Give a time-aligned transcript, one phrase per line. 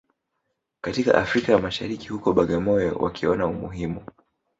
[0.81, 4.03] katika Afrika ya Mashariki huko Bagamoyo wakiona umuhimu